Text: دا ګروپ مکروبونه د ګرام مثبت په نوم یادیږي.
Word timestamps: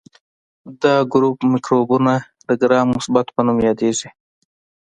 دا 0.81 0.95
ګروپ 1.11 1.37
مکروبونه 1.51 2.13
د 2.47 2.49
ګرام 2.61 2.87
مثبت 2.95 3.27
په 3.35 3.41
نوم 3.45 3.57
یادیږي. 3.67 4.09